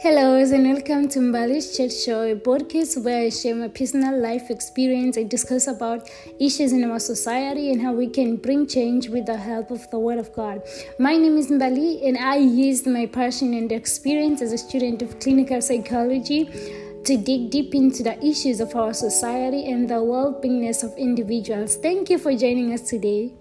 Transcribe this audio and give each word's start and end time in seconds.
Hello 0.00 0.36
and 0.36 0.64
welcome 0.64 1.08
to 1.08 1.18
Mbali's 1.18 1.76
Chat 1.76 1.92
Show, 1.92 2.22
a 2.22 2.36
podcast 2.36 3.02
where 3.02 3.22
I 3.22 3.30
share 3.30 3.56
my 3.56 3.66
personal 3.66 4.16
life 4.16 4.48
experience. 4.48 5.16
and 5.16 5.28
discuss 5.28 5.66
about 5.66 6.08
issues 6.38 6.72
in 6.72 6.84
our 6.88 7.00
society 7.00 7.72
and 7.72 7.82
how 7.82 7.92
we 7.92 8.06
can 8.06 8.36
bring 8.36 8.68
change 8.68 9.08
with 9.08 9.26
the 9.26 9.36
help 9.36 9.72
of 9.72 9.90
the 9.90 9.98
Word 9.98 10.18
of 10.18 10.32
God. 10.32 10.62
My 11.00 11.16
name 11.16 11.36
is 11.36 11.50
Mbali 11.50 12.06
and 12.06 12.16
I 12.16 12.36
used 12.36 12.86
my 12.86 13.06
passion 13.06 13.54
and 13.54 13.72
experience 13.72 14.40
as 14.40 14.52
a 14.52 14.58
student 14.58 15.02
of 15.02 15.18
clinical 15.18 15.60
psychology 15.60 16.44
to 17.02 17.16
dig 17.16 17.50
deep 17.50 17.74
into 17.74 18.04
the 18.04 18.24
issues 18.24 18.60
of 18.60 18.76
our 18.76 18.94
society 18.94 19.66
and 19.66 19.90
the 19.90 20.00
well-beingness 20.00 20.84
of 20.84 20.96
individuals. 20.96 21.74
Thank 21.74 22.08
you 22.08 22.18
for 22.18 22.36
joining 22.36 22.72
us 22.72 22.82
today. 22.82 23.32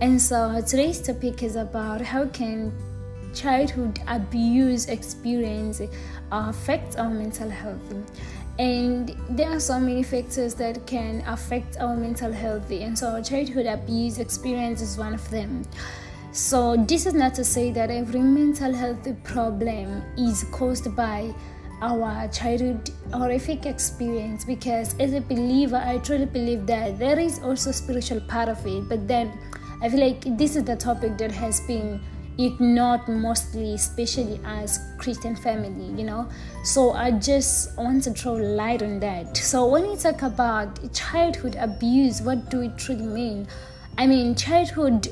And 0.00 0.20
so 0.20 0.62
today's 0.66 0.98
topic 0.98 1.42
is 1.42 1.56
about 1.56 2.00
how 2.00 2.24
can 2.28 2.72
childhood 3.34 4.00
abuse 4.08 4.88
experience 4.88 5.82
affect 6.32 6.98
our 6.98 7.10
mental 7.10 7.50
health. 7.50 7.94
And 8.58 9.14
there 9.28 9.50
are 9.50 9.60
so 9.60 9.78
many 9.78 10.02
factors 10.02 10.54
that 10.54 10.86
can 10.86 11.22
affect 11.26 11.76
our 11.78 11.94
mental 11.96 12.32
health, 12.32 12.70
and 12.70 12.98
so 12.98 13.22
childhood 13.22 13.66
abuse 13.66 14.18
experience 14.18 14.80
is 14.80 14.96
one 14.96 15.12
of 15.12 15.30
them. 15.30 15.64
So, 16.32 16.76
this 16.76 17.06
is 17.06 17.12
not 17.14 17.34
to 17.34 17.44
say 17.44 17.70
that 17.72 17.90
every 17.90 18.20
mental 18.20 18.72
health 18.72 19.06
problem 19.24 20.02
is 20.16 20.44
caused 20.44 20.94
by 20.96 21.34
our 21.82 22.28
childhood 22.28 22.90
horrific 23.12 23.66
experience 23.66 24.44
because 24.44 24.94
as 25.00 25.14
a 25.14 25.20
believer 25.22 25.82
i 25.86 25.96
truly 25.96 26.26
believe 26.26 26.66
that 26.66 26.98
there 26.98 27.18
is 27.18 27.38
also 27.42 27.72
spiritual 27.72 28.20
part 28.28 28.50
of 28.50 28.66
it 28.66 28.86
but 28.86 29.08
then 29.08 29.32
I 29.82 29.88
feel 29.88 30.00
like 30.00 30.36
this 30.36 30.56
is 30.56 30.64
the 30.64 30.76
topic 30.76 31.16
that 31.18 31.32
has 31.32 31.60
been 31.60 32.00
ignored 32.38 33.06
mostly, 33.08 33.74
especially 33.74 34.40
as 34.44 34.78
Christian 34.98 35.36
family, 35.36 35.86
you 35.98 36.04
know. 36.04 36.28
So 36.64 36.92
I 36.92 37.12
just 37.12 37.76
want 37.76 38.04
to 38.04 38.10
throw 38.10 38.34
light 38.34 38.82
on 38.82 39.00
that. 39.00 39.36
So 39.36 39.66
when 39.66 39.88
we 39.88 39.96
talk 39.96 40.22
about 40.22 40.92
childhood 40.92 41.56
abuse, 41.58 42.22
what 42.22 42.50
do 42.50 42.62
it 42.62 42.76
truly 42.76 43.06
mean? 43.06 43.48
I 43.98 44.06
mean, 44.06 44.34
childhood 44.34 45.08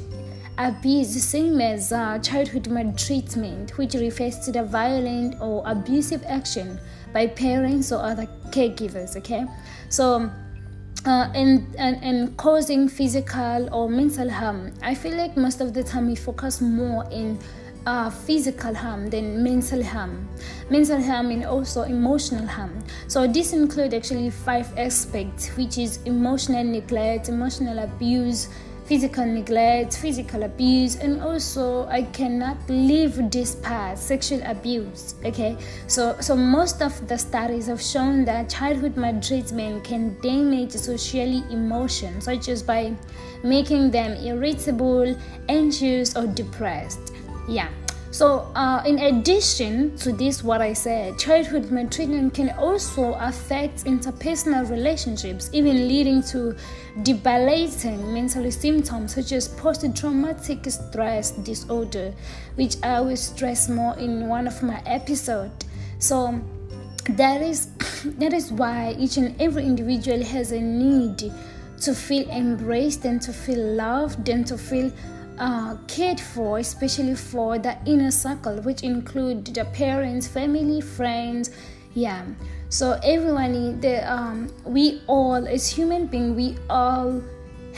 abuse 0.58 1.14
the 1.14 1.20
same 1.20 1.60
as 1.60 1.92
uh, 1.92 2.18
childhood 2.18 2.68
maltreatment, 2.68 3.78
which 3.78 3.94
refers 3.94 4.38
to 4.40 4.52
the 4.52 4.64
violent 4.64 5.40
or 5.40 5.62
abusive 5.66 6.24
action 6.26 6.78
by 7.12 7.26
parents 7.26 7.92
or 7.92 8.02
other 8.02 8.26
caregivers. 8.50 9.16
Okay, 9.16 9.46
so 9.88 10.30
uh, 11.06 11.30
and, 11.34 11.66
and 11.78 12.02
and 12.02 12.36
causing 12.36 12.88
physical 12.88 13.68
or 13.72 13.88
mental 13.88 14.28
harm. 14.28 14.72
I 14.82 14.94
feel 14.94 15.16
like 15.16 15.36
most 15.36 15.60
of 15.60 15.74
the 15.74 15.82
time 15.82 16.06
we 16.06 16.16
focus 16.16 16.60
more 16.60 17.04
in 17.10 17.38
uh, 17.86 18.10
physical 18.10 18.74
harm 18.74 19.08
than 19.08 19.42
mental 19.42 19.82
harm. 19.82 20.28
Mental 20.70 21.02
harm 21.02 21.30
and 21.30 21.44
also 21.44 21.82
emotional 21.82 22.46
harm. 22.46 22.78
So 23.06 23.26
this 23.26 23.52
include 23.52 23.94
actually 23.94 24.30
five 24.30 24.76
aspects, 24.78 25.48
which 25.56 25.78
is 25.78 25.98
emotional 26.04 26.64
neglect, 26.64 27.28
emotional 27.28 27.78
abuse, 27.78 28.48
physical 28.88 29.26
neglect, 29.26 29.98
physical 29.98 30.44
abuse, 30.44 30.96
and 30.96 31.20
also 31.20 31.86
I 31.88 32.04
cannot 32.04 32.56
leave 32.70 33.30
this 33.30 33.54
part, 33.54 33.98
sexual 33.98 34.40
abuse. 34.44 35.14
Okay, 35.24 35.58
so 35.86 36.16
so 36.20 36.34
most 36.34 36.80
of 36.80 37.06
the 37.06 37.18
studies 37.18 37.66
have 37.66 37.82
shown 37.82 38.24
that 38.24 38.48
childhood 38.48 38.96
maltreatment 38.96 39.84
can 39.84 40.18
damage 40.22 40.72
socially 40.72 41.44
emotions, 41.50 42.24
such 42.24 42.48
as 42.48 42.62
by 42.62 42.94
making 43.44 43.90
them 43.90 44.16
irritable, 44.24 45.14
anxious, 45.50 46.16
or 46.16 46.26
depressed. 46.26 47.12
Yeah. 47.46 47.68
So, 48.18 48.50
uh, 48.56 48.82
in 48.84 48.98
addition 48.98 49.96
to 49.98 50.10
this, 50.10 50.42
what 50.42 50.60
I 50.60 50.72
said, 50.72 51.20
childhood 51.20 51.70
maltreatment 51.70 52.34
can 52.34 52.50
also 52.58 53.12
affect 53.12 53.84
interpersonal 53.84 54.68
relationships, 54.68 55.48
even 55.52 55.86
leading 55.86 56.20
to 56.34 56.56
debilitating 57.04 58.12
mental 58.12 58.50
symptoms 58.50 59.14
such 59.14 59.30
as 59.30 59.46
post 59.46 59.86
traumatic 59.94 60.68
stress 60.68 61.30
disorder, 61.30 62.12
which 62.56 62.74
I 62.82 63.00
will 63.02 63.16
stress 63.16 63.68
more 63.68 63.96
in 63.96 64.26
one 64.26 64.48
of 64.48 64.64
my 64.64 64.82
episodes. 64.84 65.66
So, 66.00 66.40
that 67.10 67.40
is 67.40 67.66
that 68.18 68.32
is 68.32 68.50
why 68.50 68.96
each 68.98 69.16
and 69.16 69.40
every 69.40 69.64
individual 69.64 70.24
has 70.24 70.50
a 70.50 70.60
need 70.60 71.32
to 71.82 71.94
feel 71.94 72.28
embraced 72.30 73.04
and 73.04 73.22
to 73.22 73.32
feel 73.32 73.60
loved 73.76 74.28
and 74.28 74.44
to 74.48 74.58
feel 74.58 74.90
uh, 75.38 75.76
cared 75.86 76.20
for, 76.20 76.58
especially 76.58 77.14
for 77.14 77.58
the 77.58 77.76
inner 77.86 78.10
circle, 78.10 78.60
which 78.62 78.82
include 78.82 79.44
the 79.46 79.64
parents, 79.66 80.26
family, 80.26 80.80
friends. 80.80 81.50
Yeah. 81.94 82.24
So 82.68 82.98
everyone, 83.02 83.80
the 83.80 84.10
um, 84.10 84.52
we 84.64 85.02
all 85.06 85.46
as 85.46 85.68
human 85.68 86.06
beings, 86.06 86.36
we 86.36 86.56
all 86.68 87.22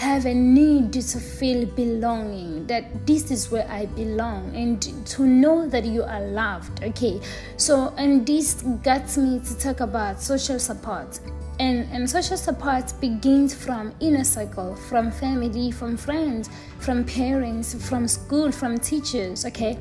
have 0.01 0.25
a 0.25 0.33
need 0.33 0.95
to 0.95 1.19
feel 1.19 1.67
belonging 1.67 2.67
that 2.67 3.07
this 3.07 3.31
is 3.31 3.51
where 3.51 3.69
i 3.71 3.85
belong 3.85 4.51
and 4.57 4.81
to 5.07 5.27
know 5.27 5.69
that 5.69 5.85
you 5.85 6.03
are 6.03 6.23
loved 6.23 6.83
okay 6.83 7.21
so 7.59 7.93
and 7.99 8.27
this 8.27 8.63
gets 8.83 9.19
me 9.19 9.39
to 9.41 9.59
talk 9.59 9.81
about 9.81 10.19
social 10.19 10.59
support 10.59 11.21
and, 11.61 11.87
and 11.93 12.09
social 12.09 12.39
support 12.39 12.93
begins 13.01 13.55
from 13.55 13.93
inner 14.01 14.25
circle, 14.25 14.75
from 14.75 15.11
family, 15.11 15.71
from 15.71 15.95
friends, 15.97 16.49
from 16.79 17.05
parents, 17.05 17.75
from 17.87 18.09
school, 18.09 18.51
from 18.51 18.79
teachers. 18.79 19.45
Okay, 19.45 19.79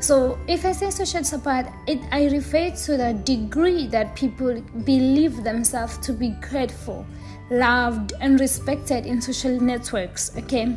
so 0.00 0.38
if 0.48 0.64
I 0.64 0.72
say 0.72 0.90
social 0.90 1.22
support, 1.22 1.66
it 1.86 2.00
I 2.10 2.28
refer 2.28 2.70
to 2.70 2.96
the 2.96 3.12
degree 3.24 3.86
that 3.88 4.16
people 4.16 4.62
believe 4.84 5.44
themselves 5.44 5.98
to 5.98 6.14
be 6.14 6.34
cared 6.40 6.72
for, 6.72 7.04
loved, 7.50 8.14
and 8.20 8.40
respected 8.40 9.04
in 9.04 9.20
social 9.20 9.60
networks. 9.60 10.34
Okay, 10.38 10.74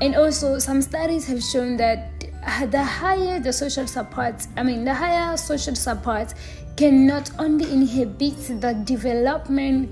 and 0.00 0.16
also 0.16 0.58
some 0.58 0.82
studies 0.82 1.24
have 1.28 1.42
shown 1.42 1.76
that 1.76 2.10
the 2.70 2.82
higher 2.82 3.38
the 3.38 3.52
social 3.52 3.86
support, 3.86 4.44
I 4.56 4.64
mean, 4.64 4.84
the 4.84 4.92
higher 4.92 5.36
social 5.36 5.76
support 5.76 6.34
can 6.76 7.06
not 7.06 7.30
only 7.38 7.70
inhibit 7.72 8.60
the 8.60 8.74
development 8.84 9.90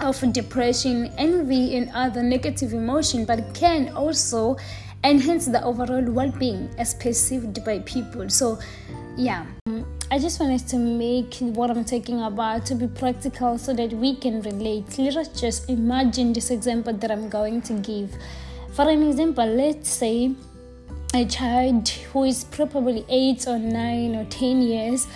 of 0.00 0.20
depression, 0.32 1.12
envy, 1.18 1.76
and 1.76 1.90
other 1.94 2.22
negative 2.22 2.72
emotion, 2.72 3.24
but 3.24 3.54
can 3.54 3.88
also 3.94 4.56
enhance 5.04 5.46
the 5.46 5.62
overall 5.64 6.04
well-being 6.04 6.70
as 6.78 6.94
perceived 6.94 7.64
by 7.64 7.80
people. 7.80 8.28
So, 8.28 8.58
yeah. 9.16 9.46
I 10.10 10.18
just 10.18 10.38
wanted 10.40 10.68
to 10.68 10.76
make 10.76 11.36
what 11.38 11.70
I'm 11.70 11.84
talking 11.86 12.22
about 12.22 12.66
to 12.66 12.74
be 12.74 12.86
practical 12.86 13.56
so 13.56 13.72
that 13.72 13.92
we 13.92 14.14
can 14.16 14.42
relate. 14.42 14.98
Let 14.98 15.16
us 15.16 15.28
just 15.28 15.70
imagine 15.70 16.34
this 16.34 16.50
example 16.50 16.92
that 16.92 17.10
I'm 17.10 17.30
going 17.30 17.62
to 17.62 17.72
give. 17.74 18.14
For 18.74 18.88
an 18.88 19.02
example, 19.02 19.46
let's 19.46 19.88
say 19.88 20.34
a 21.14 21.24
child 21.24 21.88
who 21.88 22.24
is 22.24 22.44
probably 22.44 23.06
8 23.08 23.48
or 23.48 23.58
9 23.58 24.14
or 24.16 24.24
10 24.26 24.62
years 24.62 25.06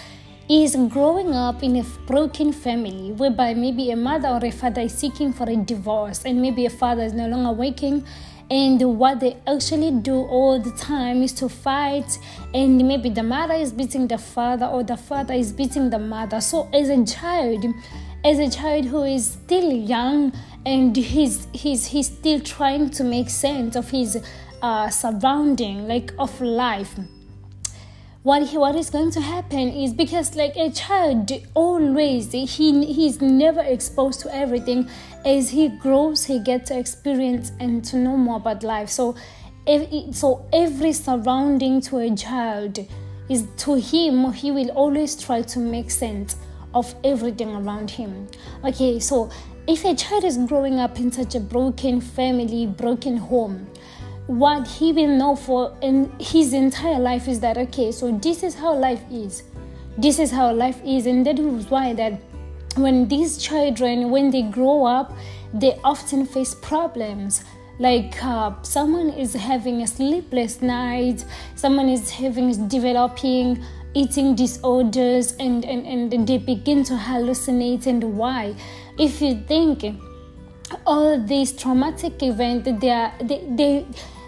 is 0.48 0.76
growing 0.90 1.34
up 1.34 1.62
in 1.62 1.76
a 1.76 1.82
broken 2.06 2.52
family 2.52 3.10
whereby 3.12 3.52
maybe 3.52 3.90
a 3.90 3.96
mother 3.96 4.28
or 4.28 4.44
a 4.44 4.50
father 4.50 4.82
is 4.82 4.92
seeking 4.92 5.32
for 5.32 5.48
a 5.50 5.56
divorce 5.56 6.24
and 6.24 6.40
maybe 6.40 6.66
a 6.66 6.70
father 6.70 7.02
is 7.02 7.12
no 7.12 7.26
longer 7.26 7.52
working 7.52 8.04
and 8.48 8.80
what 8.96 9.18
they 9.18 9.36
actually 9.48 9.90
do 9.90 10.14
all 10.14 10.60
the 10.60 10.70
time 10.72 11.22
is 11.22 11.32
to 11.32 11.48
fight 11.48 12.18
and 12.54 12.78
maybe 12.86 13.10
the 13.10 13.22
mother 13.22 13.54
is 13.54 13.72
beating 13.72 14.06
the 14.06 14.18
father 14.18 14.66
or 14.66 14.84
the 14.84 14.96
father 14.96 15.34
is 15.34 15.52
beating 15.52 15.90
the 15.90 15.98
mother. 15.98 16.40
So 16.40 16.68
as 16.72 16.88
a 16.88 17.04
child 17.04 17.64
as 18.24 18.38
a 18.38 18.48
child 18.48 18.84
who 18.84 19.02
is 19.02 19.32
still 19.32 19.72
young 19.72 20.32
and 20.64 20.96
he's 20.96 21.48
he's 21.52 21.86
he's 21.86 22.06
still 22.06 22.40
trying 22.40 22.90
to 22.90 23.02
make 23.02 23.30
sense 23.30 23.74
of 23.74 23.90
his 23.90 24.22
uh, 24.62 24.88
surrounding 24.90 25.88
like 25.88 26.12
of 26.18 26.40
life 26.40 26.96
what 28.26 28.42
he, 28.42 28.58
what 28.58 28.74
is 28.74 28.90
going 28.90 29.12
to 29.12 29.20
happen 29.20 29.68
is 29.68 29.94
because 29.94 30.34
like 30.34 30.56
a 30.56 30.68
child 30.72 31.30
always 31.54 32.32
he 32.32 32.84
he's 32.92 33.20
never 33.20 33.60
exposed 33.60 34.18
to 34.18 34.34
everything. 34.34 34.90
As 35.24 35.48
he 35.48 35.68
grows 35.68 36.24
he 36.24 36.40
gets 36.40 36.70
to 36.70 36.76
experience 36.76 37.52
and 37.60 37.84
to 37.84 37.96
know 37.96 38.16
more 38.16 38.38
about 38.38 38.64
life. 38.64 38.88
So 38.88 39.14
if, 39.64 40.12
so 40.16 40.44
every 40.52 40.92
surrounding 40.92 41.80
to 41.82 41.98
a 41.98 42.16
child 42.16 42.84
is 43.28 43.46
to 43.58 43.74
him 43.76 44.32
he 44.32 44.50
will 44.50 44.70
always 44.70 45.14
try 45.14 45.42
to 45.42 45.60
make 45.60 45.88
sense 45.88 46.34
of 46.74 46.92
everything 47.04 47.54
around 47.54 47.92
him. 47.92 48.26
Okay 48.64 48.98
so 48.98 49.30
if 49.68 49.84
a 49.84 49.94
child 49.94 50.24
is 50.24 50.36
growing 50.36 50.80
up 50.80 50.98
in 50.98 51.12
such 51.12 51.36
a 51.36 51.40
broken 51.40 52.00
family 52.00 52.66
broken 52.66 53.18
home 53.18 53.68
what 54.26 54.66
he 54.66 54.92
will 54.92 55.08
know 55.16 55.36
for 55.36 55.76
in 55.82 56.10
his 56.18 56.52
entire 56.52 56.98
life 56.98 57.28
is 57.28 57.38
that 57.40 57.56
okay 57.56 57.92
so 57.92 58.10
this 58.18 58.42
is 58.42 58.54
how 58.54 58.74
life 58.74 59.02
is. 59.10 59.44
This 59.98 60.18
is 60.18 60.30
how 60.30 60.52
life 60.52 60.80
is. 60.84 61.06
And 61.06 61.24
that 61.24 61.38
is 61.38 61.70
why 61.70 61.94
that 61.94 62.20
when 62.76 63.08
these 63.08 63.38
children 63.38 64.10
when 64.10 64.30
they 64.30 64.42
grow 64.42 64.84
up 64.84 65.12
they 65.54 65.78
often 65.84 66.26
face 66.26 66.54
problems. 66.54 67.44
Like 67.78 68.22
uh, 68.24 68.54
someone 68.62 69.10
is 69.10 69.34
having 69.34 69.82
a 69.82 69.86
sleepless 69.86 70.62
night 70.62 71.24
someone 71.54 71.88
is 71.88 72.10
having 72.10 72.68
developing 72.68 73.62
eating 73.96 74.34
disorders 74.34 75.32
and, 75.40 75.64
and, 75.64 75.86
and 75.86 76.26
they 76.28 76.36
begin 76.36 76.84
to 76.84 76.92
hallucinate. 76.94 77.86
And 77.86 78.16
why? 78.16 78.54
If 78.98 79.22
you 79.22 79.40
think 79.46 79.84
all 80.86 81.18
these 81.18 81.52
traumatic 81.52 82.22
events 82.22 82.68
they 82.80 82.90
are 82.90 83.12
they, 83.22 83.46
they 83.50 83.86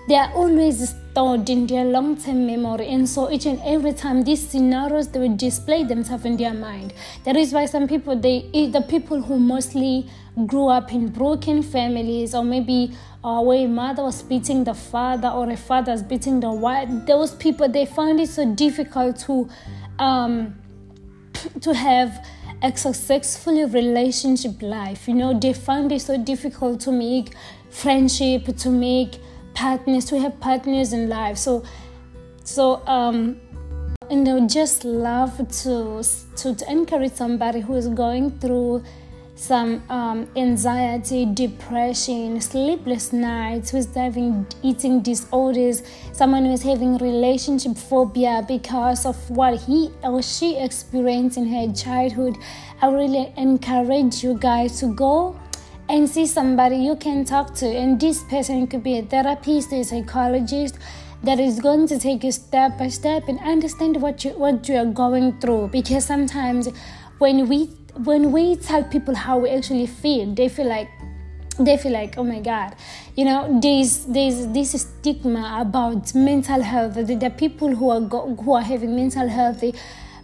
they 0.09 0.17
are 0.17 0.33
always 0.33 0.89
stored 0.89 1.51
in 1.51 1.67
their 1.67 1.85
long-term 1.85 2.47
memory 2.47 2.89
and 2.89 3.07
so 3.07 3.31
each 3.31 3.45
and 3.45 3.61
every 3.63 3.93
time 3.93 4.23
these 4.23 4.49
scenarios 4.49 5.09
they 5.09 5.21
will 5.21 5.37
display 5.37 5.85
themselves 5.85 6.25
in 6.25 6.37
their 6.39 6.55
mind. 6.55 6.95
That 7.25 7.37
is 7.37 7.53
why 7.53 7.67
some 7.67 7.87
people 7.87 8.17
they 8.17 8.49
the 8.53 8.85
people 8.89 9.21
who 9.21 9.39
mostly 9.39 10.09
grew 10.47 10.69
up 10.69 10.93
in 10.93 11.09
broken 11.09 11.63
families 11.63 12.35
or 12.35 12.43
maybe 12.43 12.97
uh, 13.23 13.43
where 13.43 13.67
a 13.67 13.69
mother 13.69 14.05
was 14.05 14.23
beating 14.23 14.65
the 14.65 14.75
father 14.75 15.29
or 15.29 15.51
a 15.51 15.57
father 15.57 15.93
was 15.93 16.03
beating 16.03 16.41
the 16.41 16.53
wife 16.53 16.89
those 17.07 17.35
people 17.35 17.69
they 17.69 17.85
find 17.85 18.19
it 18.19 18.29
so 18.29 18.47
difficult 18.55 19.19
to 19.19 19.49
um, 19.99 20.55
to 21.61 21.75
have 21.75 22.25
a 22.63 22.77
successful 22.77 23.69
relationship 23.69 24.63
life. 24.63 25.07
You 25.07 25.15
know 25.15 25.39
they 25.39 25.53
find 25.53 25.93
it 25.93 26.01
so 26.01 26.17
difficult 26.17 26.81
to 26.81 26.93
make 26.93 27.35
friendship 27.71 28.57
to 28.57 28.71
make 28.71 29.21
partners 29.59 30.05
to 30.05 30.21
have 30.21 30.39
partners 30.39 30.93
in 30.93 31.09
life 31.09 31.37
so 31.37 31.65
so 32.45 32.65
um 32.87 33.41
I 34.11 34.15
would 34.15 34.49
just 34.49 34.85
love 34.85 35.37
to, 35.37 36.03
to 36.37 36.55
to 36.55 36.71
encourage 36.71 37.13
somebody 37.13 37.61
who 37.61 37.75
is 37.75 37.89
going 37.89 38.39
through 38.39 38.83
some 39.35 39.83
um, 39.89 40.29
anxiety, 40.35 41.27
depression, 41.27 42.41
sleepless 42.41 43.13
nights, 43.13 43.71
who's 43.71 43.95
having 43.95 44.47
eating 44.63 45.01
disorders, 45.01 45.83
someone 46.13 46.45
who 46.45 46.53
is 46.53 46.63
having 46.63 46.97
relationship 46.99 47.77
phobia 47.77 48.45
because 48.49 49.05
of 49.07 49.17
what 49.31 49.61
he 49.61 49.91
or 50.03 50.23
she 50.23 50.57
experienced 50.57 51.37
in 51.37 51.47
her 51.47 51.73
childhood. 51.73 52.37
I 52.81 52.91
really 52.91 53.33
encourage 53.37 54.25
you 54.25 54.39
guys 54.39 54.81
to 54.81 54.95
go 54.95 55.39
and 55.89 56.09
see 56.09 56.27
somebody 56.27 56.77
you 56.77 56.97
can 56.97 57.25
talk 57.25 57.55
to. 57.55 57.67
And 57.67 58.01
this 58.01 58.23
person 58.25 58.67
could 58.67 58.83
be 58.83 58.99
a 58.99 59.03
therapist, 59.03 59.73
a 59.73 59.83
psychologist 59.83 60.79
that 61.23 61.41
is 61.41 61.61
going 61.61 61.89
to 61.89 61.99
take 61.99 62.23
you 62.23 62.33
step 62.33 62.79
by 62.79 62.89
step 62.89 63.29
and 63.29 63.41
understand 63.41 64.01
what 64.01 64.25
you 64.25 64.31
what 64.33 64.69
you 64.69 64.77
are 64.77 64.87
going 64.87 65.39
through. 65.41 65.69
Because 65.69 66.05
sometimes 66.05 66.69
when 67.19 67.49
we 67.49 67.67
when 68.05 68.31
we 68.33 68.57
tell 68.57 68.85
people 68.85 69.15
how 69.15 69.39
we 69.39 69.51
actually 69.51 69.87
feel, 69.87 70.35
they 70.35 70.49
feel 70.49 70.69
like 70.69 70.89
they 71.59 71.77
feel 71.77 71.93
like 71.93 72.17
oh 72.17 72.23
my 72.23 72.39
god 72.41 72.75
you 73.17 73.25
know 73.25 73.59
there's 73.61 74.05
there's 74.07 74.47
this 74.49 74.81
stigma 74.81 75.59
about 75.61 76.15
mental 76.15 76.63
health 76.63 76.95
the, 76.95 77.03
the 77.03 77.31
people 77.31 77.75
who 77.75 77.91
are 77.91 78.01
go, 78.01 78.35
who 78.37 78.53
are 78.53 78.63
having 78.63 78.95
mental 78.95 79.29
health 79.29 79.65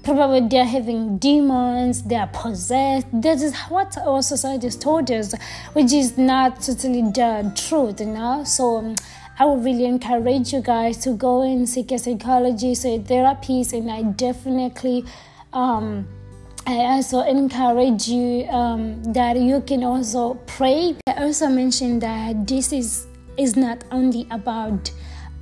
probably 0.04 0.46
they're 0.46 0.64
having 0.64 1.18
demons, 1.18 2.02
they're 2.02 2.30
possessed. 2.32 3.06
This 3.12 3.42
is 3.42 3.56
what 3.68 3.96
our 3.98 4.22
society 4.22 4.66
has 4.66 4.76
told 4.76 5.10
us, 5.10 5.34
which 5.72 5.92
is 5.92 6.18
not 6.18 6.62
totally 6.62 7.02
the 7.02 7.52
truth, 7.56 8.00
you 8.00 8.06
know. 8.06 8.44
So 8.44 8.76
um, 8.76 8.94
I 9.38 9.46
would 9.46 9.64
really 9.64 9.86
encourage 9.86 10.52
you 10.52 10.60
guys 10.60 10.98
to 10.98 11.12
go 11.14 11.42
and 11.42 11.68
seek 11.68 11.90
a 11.90 11.98
psychologist 11.98 12.84
a 12.84 12.98
therapist, 12.98 13.72
and 13.72 13.90
I 13.90 14.02
definitely. 14.02 15.04
Um, 15.52 16.06
I 16.66 16.76
also 16.96 17.20
encourage 17.20 18.08
you 18.08 18.46
um, 18.48 19.02
that 19.12 19.36
you 19.36 19.60
can 19.60 19.84
also 19.84 20.34
pray. 20.46 20.96
I 21.06 21.24
also 21.24 21.48
mentioned 21.48 22.00
that 22.02 22.46
this 22.46 22.72
is 22.72 23.06
is 23.36 23.56
not 23.56 23.84
only 23.90 24.26
about 24.30 24.90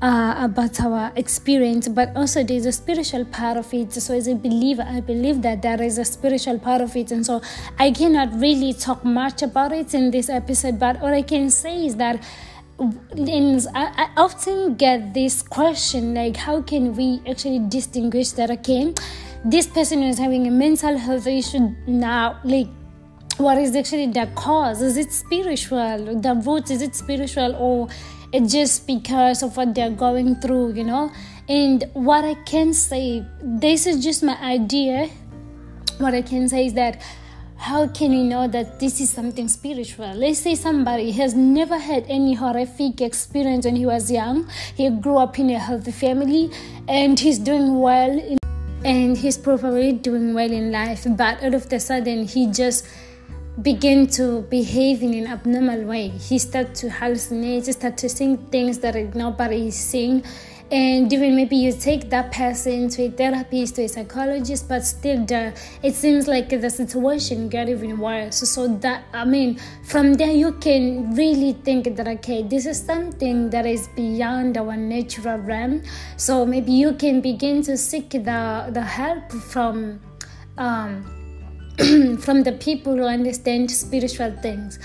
uh, 0.03 0.35
about 0.37 0.81
our 0.81 1.13
experience, 1.15 1.87
but 1.89 2.15
also 2.17 2.43
there's 2.43 2.67
a 2.67 2.73
spiritual 2.73 3.25
part 3.25 3.57
of 3.57 3.73
it. 3.73 3.93
So, 3.93 4.15
as 4.15 4.27
a 4.27 4.35
believer, 4.35 4.85
I 4.87 5.01
believe 5.01 5.43
that 5.43 5.63
there 5.63 5.81
is 5.81 5.97
a 5.97 6.05
spiritual 6.05 6.59
part 6.59 6.81
of 6.81 6.97
it, 6.97 7.13
and 7.13 7.25
so 7.25 7.41
I 7.79 7.93
cannot 7.93 8.39
really 8.41 8.75
talk 8.75 9.05
much 9.05 9.43
about 9.43 9.73
it 9.73 9.95
in 9.95 10.11
this 10.11 10.29
episode. 10.29 10.81
But 10.81 11.01
all 11.01 11.15
I 11.15 11.23
can 11.23 11.51
say 11.51 11.87
is 11.87 11.97
that. 11.97 12.23
And 12.79 13.65
I, 13.77 14.09
often 14.17 14.75
get 14.75 15.15
this 15.15 15.41
question 15.41 16.15
like, 16.15 16.37
how 16.37 16.63
can 16.63 16.97
we 16.97 17.21
actually 17.29 17.61
distinguish 17.69 18.33
that? 18.33 18.51
Okay, 18.51 18.93
this 19.45 19.69
person 19.69 20.03
is 20.03 20.19
having 20.19 20.49
a 20.49 20.51
mental 20.51 20.97
health 20.97 21.29
issue 21.29 21.71
now, 21.87 22.41
like 22.43 22.67
what 23.37 23.59
is 23.59 23.77
actually 23.77 24.07
the 24.07 24.29
cause? 24.35 24.83
Is 24.83 24.97
it 24.97 25.13
spiritual? 25.13 26.21
The 26.21 26.35
root 26.45 26.71
is 26.73 26.83
it 26.83 26.97
spiritual 26.97 27.55
or 27.55 27.89
it's 28.33 28.53
just 28.53 28.87
because 28.87 29.43
of 29.43 29.57
what 29.57 29.75
they're 29.75 29.91
going 29.91 30.37
through, 30.37 30.73
you 30.73 30.85
know. 30.85 31.13
And 31.49 31.85
what 31.93 32.25
I 32.25 32.35
can 32.45 32.73
say, 32.73 33.25
this 33.43 33.87
is 33.87 34.03
just 34.03 34.23
my 34.23 34.37
idea. 34.41 35.11
What 35.99 36.15
I 36.15 36.23
can 36.23 36.49
say 36.49 36.67
is 36.67 36.75
that 36.75 37.03
how 37.57 37.87
can 37.87 38.13
you 38.13 38.25
know 38.25 38.49
that 38.49 38.81
this 38.81 39.01
is 39.01 39.11
something 39.11 39.47
spiritual? 39.47 40.13
Let's 40.15 40.41
say 40.41 40.55
somebody 40.55 41.13
has 41.13 41.35
never 41.35 41.79
had 41.79 42.05
any 42.09 42.35
horrific 42.35 43.01
experience 43.01 43.67
when 43.67 43.77
he 43.77 43.87
was 43.87 44.11
young. 44.11 44.49
He 44.75 44.91
grew 44.91 45.19
up 45.19 45.39
in 45.39 45.51
a 45.51 45.59
healthy 45.59 45.93
family 45.93 46.51
and 46.89 47.21
he's 47.21 47.39
doing 47.39 47.79
well 47.79 48.11
in, 48.11 48.39
and 48.85 49.17
he's 49.17 49.39
probably 49.39 49.93
doing 49.93 50.35
well 50.35 50.51
in 50.51 50.73
life, 50.73 51.07
but 51.17 51.41
all 51.41 51.55
of 51.55 51.73
a 51.73 51.79
sudden 51.79 52.25
he 52.27 52.51
just 52.51 52.85
begin 53.61 54.07
to 54.07 54.43
behave 54.43 55.03
in 55.03 55.13
an 55.15 55.27
abnormal 55.27 55.83
way. 55.85 56.09
He 56.09 56.39
start 56.39 56.75
to 56.77 56.89
hallucinate, 56.89 57.71
start 57.73 57.99
to 57.99 58.09
sing 58.09 58.39
things 58.51 58.79
that 58.79 58.95
nobody 59.15 59.69
is 59.69 59.77
seeing. 59.77 60.25
And 60.71 61.13
even 61.13 61.37
maybe 61.37 61.57
you 61.57 61.73
take 61.75 62.09
that 62.09 62.33
person 62.33 62.89
to 62.89 63.03
a 63.03 63.11
therapist, 63.11 63.75
to 63.75 63.83
a 63.83 63.89
psychologist, 63.89 64.71
but 64.71 64.83
still 64.87 65.23
the 65.27 65.53
it 65.83 65.95
seems 65.95 66.27
like 66.27 66.49
the 66.49 66.71
situation 66.71 67.51
got 67.51 67.69
even 67.69 67.99
worse. 67.99 68.37
So, 68.37 68.47
so 68.47 68.69
that 68.79 69.05
I 69.13 69.27
mean, 69.27 69.61
from 69.85 70.15
there 70.15 70.33
you 70.33 70.53
can 70.53 71.15
really 71.15 71.53
think 71.53 71.95
that 71.97 72.09
okay, 72.09 72.43
this 72.43 72.65
is 72.65 72.83
something 72.83 73.51
that 73.51 73.67
is 73.67 73.87
beyond 73.89 74.57
our 74.57 74.75
natural 74.75 75.39
realm. 75.41 75.83
So 76.17 76.47
maybe 76.47 76.73
you 76.73 76.95
can 76.95 77.21
begin 77.21 77.61
to 77.65 77.77
seek 77.77 78.09
the 78.09 78.71
the 78.73 78.81
help 78.81 79.31
from 79.31 80.01
um 80.57 81.22
from 82.21 82.43
the 82.43 82.53
people 82.61 82.97
who 82.97 83.05
understand 83.05 83.71
spiritual 83.71 84.31
things. 84.43 84.79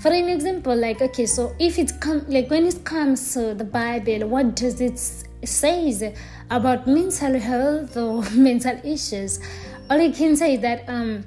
For 0.00 0.12
an 0.12 0.28
example 0.28 0.76
like 0.76 1.00
okay 1.00 1.24
so 1.24 1.54
if 1.58 1.78
it 1.78 1.98
comes 2.00 2.28
like 2.28 2.50
when 2.50 2.66
it 2.66 2.84
comes 2.84 3.32
to 3.32 3.54
the 3.54 3.64
bible 3.64 4.28
what 4.28 4.54
does 4.54 4.78
it 4.78 4.98
say 4.98 6.14
about 6.50 6.86
mental 6.86 7.38
health 7.38 7.96
or 7.96 8.22
mental 8.34 8.78
issues? 8.84 9.40
All 9.88 9.98
i 9.98 10.10
can 10.10 10.36
say 10.36 10.58
that 10.58 10.84
um 10.88 11.24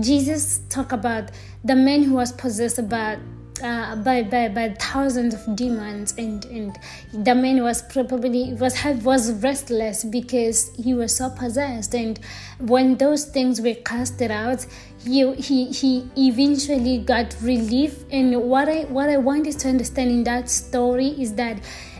jesus 0.00 0.60
talk 0.68 0.92
about 0.92 1.30
the 1.64 1.74
man 1.74 2.02
who 2.04 2.14
was 2.14 2.30
possessed 2.32 2.88
by 2.88 3.18
uh, 3.62 3.96
by, 3.96 4.22
by 4.22 4.48
by 4.48 4.68
thousands 4.80 5.34
of 5.34 5.56
demons 5.56 6.14
and 6.18 6.44
and 6.46 6.78
the 7.12 7.34
man 7.34 7.62
was 7.62 7.82
probably 7.82 8.52
was 8.54 8.76
was 9.02 9.32
restless 9.42 10.04
because 10.04 10.72
he 10.74 10.94
was 10.94 11.16
so 11.16 11.30
possessed. 11.30 11.94
And 11.94 12.18
when 12.58 12.96
those 12.96 13.26
things 13.26 13.60
were 13.60 13.74
casted 13.74 14.30
out 14.30 14.66
he 15.04 15.34
he 15.34 15.66
he 15.70 16.08
eventually 16.16 16.98
got 16.98 17.34
relief. 17.42 18.04
And 18.10 18.42
what 18.42 18.68
i 18.68 18.82
what 18.84 19.08
i 19.08 19.16
wanted 19.16 19.58
to 19.60 19.68
understand 19.68 20.10
in 20.10 20.24
that 20.24 20.50
story 20.50 21.08
is 21.08 21.34
that 21.34 21.58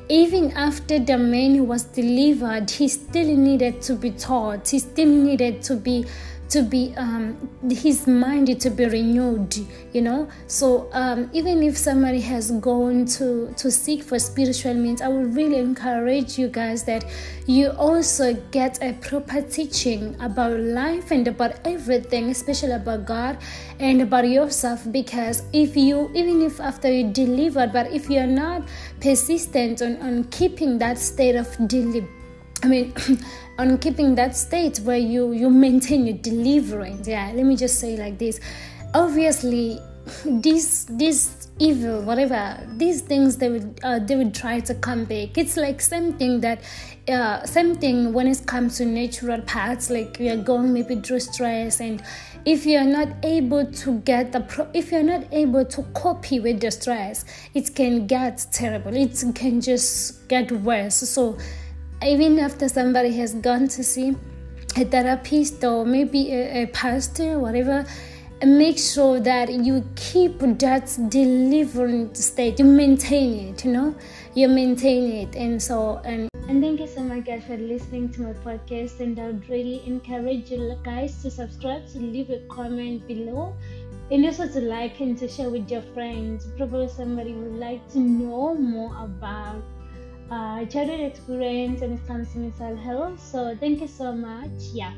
even 0.08 0.50
after 0.52 0.98
the 0.98 1.16
man 1.16 1.66
was 1.66 1.84
delivered 1.84 2.70
he 2.70 2.88
still 2.88 3.36
needed 3.36 3.80
to 3.82 3.94
be 3.94 4.10
taught. 4.10 4.68
He 4.68 4.78
still 4.78 5.08
needed 5.08 5.62
to 5.62 5.76
be 5.76 6.04
to 6.54 6.62
be 6.62 6.94
um, 6.96 7.36
his 7.68 8.06
mind 8.06 8.60
to 8.60 8.70
be 8.70 8.86
renewed 8.86 9.56
you 9.92 10.02
know? 10.02 10.28
So 10.46 10.88
um, 10.92 11.30
even 11.32 11.62
if 11.62 11.76
somebody 11.76 12.20
has 12.20 12.50
gone 12.52 13.06
to 13.18 13.52
to 13.56 13.70
seek 13.70 14.02
for 14.02 14.18
spiritual 14.18 14.74
means 14.74 15.02
i 15.02 15.08
would 15.08 15.34
really 15.34 15.58
encourage 15.58 16.38
you 16.38 16.48
guys 16.48 16.84
that 16.84 17.04
you 17.46 17.70
also 17.70 18.34
get 18.50 18.82
a 18.82 18.92
proper 18.94 19.42
teaching 19.42 20.16
about 20.20 20.58
life 20.60 21.10
and 21.10 21.28
about 21.28 21.54
everything 21.64 22.30
especially 22.30 22.72
about 22.72 23.04
god 23.04 23.38
and 23.78 24.02
about 24.02 24.28
yourself 24.28 24.80
because 24.90 25.42
if 25.52 25.76
you 25.76 26.10
even 26.14 26.42
if 26.42 26.60
after 26.60 26.90
you 26.90 27.10
delivered 27.12 27.72
but 27.72 27.92
if 27.92 28.08
you're 28.08 28.26
not 28.26 28.66
persistent 29.00 29.82
on, 29.82 29.96
on 29.98 30.24
keeping 30.24 30.78
that 30.78 30.98
state 30.98 31.36
of 31.36 31.48
deliverance 31.68 32.23
I 32.64 32.66
mean, 32.66 32.94
on 33.58 33.76
keeping 33.78 34.14
that 34.14 34.34
state 34.34 34.78
where 34.78 34.96
you 34.96 35.32
you 35.32 35.50
maintain 35.50 36.06
your 36.06 36.16
deliverance. 36.16 37.06
Yeah, 37.06 37.30
let 37.34 37.44
me 37.44 37.56
just 37.56 37.78
say 37.78 37.96
like 37.96 38.18
this. 38.18 38.40
Obviously, 38.94 39.80
this 40.24 40.86
this 40.88 41.48
evil 41.60 42.02
whatever 42.02 42.58
these 42.76 43.00
things 43.00 43.36
they 43.36 43.48
would 43.48 43.78
uh, 43.84 44.00
they 44.00 44.16
would 44.16 44.34
try 44.34 44.58
to 44.58 44.74
come 44.74 45.04
back 45.04 45.38
it's 45.38 45.56
like 45.56 45.80
something 45.80 46.40
that 46.40 46.60
uh, 47.08 47.46
same 47.46 47.76
thing 47.76 48.12
when 48.12 48.26
it 48.26 48.44
comes 48.44 48.76
to 48.78 48.84
natural 48.84 49.40
parts 49.42 49.88
like 49.88 50.16
we 50.18 50.28
are 50.28 50.36
going 50.36 50.72
maybe 50.72 50.96
through 50.96 51.20
stress 51.20 51.80
and 51.80 52.02
if 52.44 52.66
you're 52.66 52.82
not 52.82 53.06
able 53.22 53.64
to 53.70 54.00
get 54.00 54.32
the 54.32 54.40
pro- 54.40 54.68
if 54.74 54.90
you're 54.90 55.04
not 55.04 55.22
able 55.30 55.64
to 55.64 55.82
copy 55.94 56.40
with 56.40 56.60
the 56.60 56.72
stress 56.72 57.24
it 57.54 57.72
can 57.76 58.04
get 58.08 58.44
terrible 58.50 58.94
it 58.94 59.22
can 59.36 59.60
just 59.60 60.26
get 60.26 60.50
worse 60.50 60.96
so 60.96 61.38
even 62.02 62.38
after 62.38 62.68
somebody 62.68 63.12
has 63.16 63.34
gone 63.34 63.68
to 63.68 63.84
see 63.84 64.16
a 64.76 64.84
therapist 64.84 65.62
or 65.64 65.84
maybe 65.84 66.32
a, 66.32 66.62
a 66.62 66.66
pastor 66.66 67.38
whatever 67.38 67.84
make 68.44 68.78
sure 68.78 69.20
that 69.20 69.50
you 69.52 69.84
keep 69.96 70.38
that 70.38 70.96
delivering 71.08 72.14
state. 72.14 72.58
You 72.58 72.66
maintain 72.66 73.48
it 73.48 73.64
you 73.64 73.72
know? 73.72 73.94
You 74.34 74.48
maintain 74.48 75.10
it. 75.12 75.36
And 75.36 75.62
so 75.62 76.00
and 76.04 76.28
and 76.48 76.62
thank 76.62 76.80
you 76.80 76.86
so 76.86 77.02
much 77.02 77.24
guys 77.24 77.44
for 77.44 77.56
listening 77.56 78.10
to 78.12 78.22
my 78.22 78.32
podcast. 78.32 79.00
And 79.00 79.18
i 79.18 79.26
would 79.26 79.48
really 79.48 79.82
encourage 79.86 80.50
you 80.50 80.76
guys 80.84 81.22
to 81.22 81.30
subscribe 81.30 81.88
to 81.92 81.98
leave 81.98 82.30
a 82.30 82.40
comment 82.48 83.06
below. 83.06 83.54
And 84.10 84.26
also 84.26 84.46
to 84.46 84.60
like 84.60 85.00
and 85.00 85.16
to 85.18 85.28
share 85.28 85.48
with 85.48 85.70
your 85.70 85.82
friends. 85.94 86.46
Probably 86.58 86.88
somebody 86.88 87.32
would 87.32 87.54
like 87.54 87.88
to 87.92 87.98
know 87.98 88.54
more 88.54 88.94
about 89.02 89.62
uh, 90.30 90.64
childhood 90.66 91.00
experience 91.00 91.80
when 91.80 91.92
it 91.92 92.06
comes 92.06 92.32
to 92.32 92.38
mental 92.38 92.76
health 92.76 93.20
so 93.20 93.56
thank 93.60 93.80
you 93.80 93.88
so 93.88 94.12
much. 94.12 94.50
Yeah 94.72 94.92